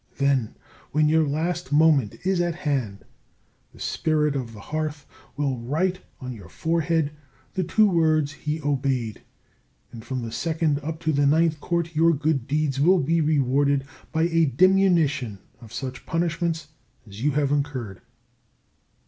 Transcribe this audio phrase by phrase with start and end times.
[0.17, 0.55] Then,
[0.93, 3.05] when your last moment is at hand,
[3.71, 5.05] the Spirit of the Hearth
[5.37, 7.11] will write on your forehead
[7.53, 9.21] the two words He obeyed,
[9.91, 13.85] and from the Second up to the Ninth Court your good deeds will be rewarded
[14.11, 16.69] by a diminution of such punishments
[17.07, 18.01] as you have incurred.